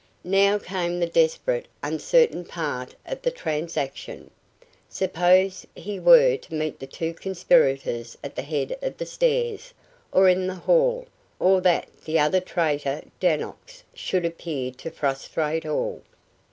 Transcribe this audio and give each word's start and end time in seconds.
Now 0.25 0.57
came 0.57 0.99
the 0.99 1.05
desperate, 1.05 1.67
uncertain 1.83 2.43
part 2.43 2.95
of 3.05 3.21
the 3.21 3.29
transaction. 3.29 4.31
Suppose 4.89 5.63
he 5.75 5.99
were 5.99 6.37
to 6.37 6.55
meet 6.55 6.79
the 6.79 6.87
two 6.87 7.13
conspirators 7.13 8.17
at 8.23 8.35
the 8.35 8.41
head 8.41 8.75
of 8.81 8.97
the 8.97 9.05
stairs, 9.05 9.75
or 10.11 10.27
in 10.27 10.47
the 10.47 10.55
hall, 10.55 11.05
or 11.39 11.61
that 11.61 11.87
the 12.05 12.17
other 12.17 12.39
traitor, 12.39 13.03
Dannox, 13.19 13.83
should 13.93 14.25
appear 14.25 14.71
to 14.71 14.89
frustrate 14.89 15.67
all. 15.67 16.01